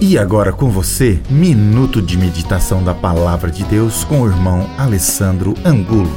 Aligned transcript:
E 0.00 0.18
agora 0.18 0.52
com 0.52 0.68
você, 0.68 1.20
minuto 1.30 2.02
de 2.02 2.18
meditação 2.18 2.82
da 2.82 2.94
palavra 2.94 3.50
de 3.50 3.64
Deus 3.64 4.04
com 4.04 4.22
o 4.22 4.26
irmão 4.26 4.68
Alessandro 4.76 5.54
Angulo. 5.64 6.10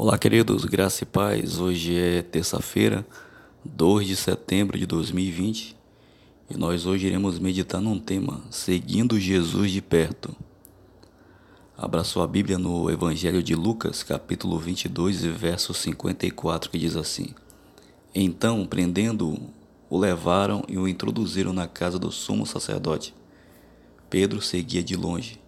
Olá, 0.00 0.16
queridos, 0.16 0.64
graça 0.64 1.02
e 1.02 1.06
paz. 1.06 1.58
Hoje 1.58 1.98
é 1.98 2.22
terça-feira, 2.22 3.04
2 3.64 4.06
de 4.06 4.14
setembro 4.14 4.78
de 4.78 4.86
2020, 4.86 5.76
e 6.48 6.56
nós 6.56 6.86
hoje 6.86 7.08
iremos 7.08 7.40
meditar 7.40 7.80
num 7.80 7.98
tema: 7.98 8.40
seguindo 8.48 9.18
Jesus 9.18 9.72
de 9.72 9.82
perto. 9.82 10.36
Abra 11.76 12.04
sua 12.04 12.28
Bíblia 12.28 12.58
no 12.58 12.88
Evangelho 12.88 13.42
de 13.42 13.56
Lucas, 13.56 14.04
capítulo 14.04 14.56
22, 14.56 15.24
verso 15.24 15.74
54, 15.74 16.70
que 16.70 16.78
diz 16.78 16.94
assim: 16.94 17.34
Então, 18.14 18.64
prendendo-o, 18.64 19.50
o 19.90 19.98
levaram 19.98 20.62
e 20.68 20.78
o 20.78 20.86
introduziram 20.86 21.52
na 21.52 21.66
casa 21.66 21.98
do 21.98 22.12
sumo 22.12 22.46
sacerdote. 22.46 23.12
Pedro 24.08 24.40
seguia 24.40 24.80
de 24.80 24.94
longe. 24.94 25.40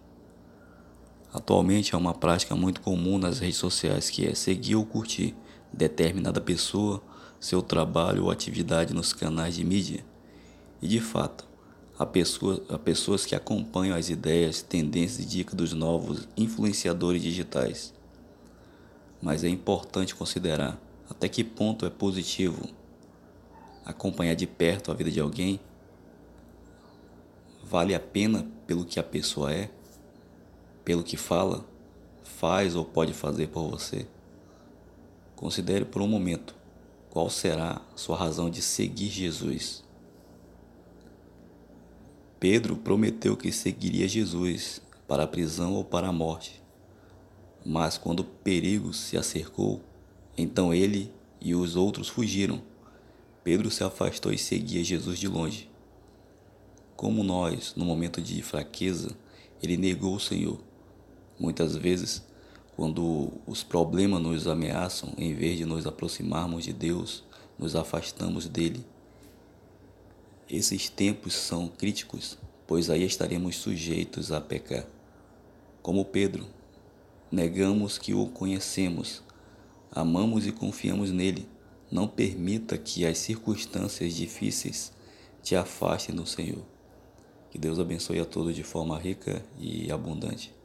Atualmente 1.33 1.95
é 1.95 1.97
uma 1.97 2.13
prática 2.13 2.55
muito 2.55 2.81
comum 2.81 3.17
nas 3.17 3.39
redes 3.39 3.57
sociais 3.57 4.09
que 4.09 4.27
é 4.27 4.35
seguir 4.35 4.75
ou 4.75 4.85
curtir 4.85 5.33
determinada 5.71 6.41
pessoa, 6.41 7.01
seu 7.39 7.61
trabalho 7.61 8.25
ou 8.25 8.31
atividade 8.31 8.93
nos 8.93 9.13
canais 9.13 9.55
de 9.55 9.63
mídia. 9.63 10.05
E 10.81 10.87
de 10.87 10.99
fato, 10.99 11.47
há, 11.97 12.05
pessoa, 12.05 12.61
há 12.69 12.77
pessoas 12.77 13.25
que 13.25 13.33
acompanham 13.33 13.95
as 13.95 14.09
ideias, 14.09 14.61
tendências 14.61 15.25
e 15.25 15.25
dicas 15.25 15.55
dos 15.55 15.71
novos 15.71 16.27
influenciadores 16.35 17.21
digitais. 17.21 17.93
Mas 19.21 19.43
é 19.43 19.47
importante 19.47 20.13
considerar 20.13 20.79
até 21.09 21.29
que 21.29 21.43
ponto 21.43 21.85
é 21.85 21.89
positivo 21.89 22.67
acompanhar 23.85 24.35
de 24.35 24.47
perto 24.47 24.91
a 24.91 24.93
vida 24.93 25.11
de 25.11 25.19
alguém. 25.19 25.59
Vale 27.63 27.95
a 27.95 27.99
pena 27.99 28.45
pelo 28.67 28.83
que 28.85 28.99
a 28.99 29.03
pessoa 29.03 29.53
é? 29.53 29.69
Pelo 30.83 31.03
que 31.03 31.17
fala, 31.17 31.65
faz 32.23 32.75
ou 32.75 32.83
pode 32.83 33.13
fazer 33.13 33.47
por 33.47 33.69
você. 33.69 34.07
Considere 35.35 35.85
por 35.85 36.01
um 36.01 36.07
momento 36.07 36.55
qual 37.09 37.29
será 37.29 37.81
sua 37.95 38.17
razão 38.17 38.49
de 38.49 38.61
seguir 38.61 39.09
Jesus. 39.09 39.83
Pedro 42.39 42.75
prometeu 42.75 43.37
que 43.37 43.51
seguiria 43.51 44.07
Jesus 44.07 44.81
para 45.07 45.23
a 45.23 45.27
prisão 45.27 45.73
ou 45.73 45.83
para 45.83 46.07
a 46.07 46.13
morte. 46.13 46.61
Mas 47.63 47.97
quando 47.97 48.21
o 48.21 48.23
perigo 48.23 48.93
se 48.93 49.15
acercou, 49.17 49.81
então 50.35 50.73
ele 50.73 51.13
e 51.39 51.53
os 51.53 51.75
outros 51.75 52.07
fugiram. 52.07 52.61
Pedro 53.43 53.69
se 53.69 53.83
afastou 53.83 54.33
e 54.33 54.37
seguia 54.37 54.83
Jesus 54.83 55.19
de 55.19 55.27
longe. 55.27 55.69
Como 56.95 57.23
nós, 57.23 57.73
no 57.75 57.85
momento 57.85 58.21
de 58.21 58.41
fraqueza, 58.41 59.15
ele 59.61 59.77
negou 59.77 60.15
o 60.15 60.19
Senhor 60.19 60.70
Muitas 61.41 61.75
vezes, 61.75 62.23
quando 62.75 63.31
os 63.47 63.63
problemas 63.63 64.21
nos 64.21 64.47
ameaçam, 64.47 65.11
em 65.17 65.33
vez 65.33 65.57
de 65.57 65.65
nos 65.65 65.87
aproximarmos 65.87 66.63
de 66.63 66.71
Deus, 66.71 67.23
nos 67.57 67.75
afastamos 67.75 68.47
dele. 68.47 68.85
Esses 70.47 70.87
tempos 70.87 71.33
são 71.33 71.67
críticos, 71.67 72.37
pois 72.67 72.91
aí 72.91 73.03
estaremos 73.03 73.55
sujeitos 73.55 74.31
a 74.31 74.39
pecar. 74.39 74.85
Como 75.81 76.05
Pedro, 76.05 76.45
negamos 77.31 77.97
que 77.97 78.13
o 78.13 78.27
conhecemos, 78.27 79.23
amamos 79.91 80.45
e 80.45 80.51
confiamos 80.51 81.09
nele. 81.09 81.49
Não 81.89 82.07
permita 82.07 82.77
que 82.77 83.03
as 83.03 83.17
circunstâncias 83.17 84.13
difíceis 84.13 84.91
te 85.41 85.55
afastem 85.55 86.13
do 86.13 86.27
Senhor. 86.27 86.63
Que 87.49 87.57
Deus 87.57 87.79
abençoe 87.79 88.19
a 88.19 88.25
todos 88.25 88.55
de 88.55 88.61
forma 88.61 88.95
rica 88.99 89.43
e 89.59 89.91
abundante. 89.91 90.60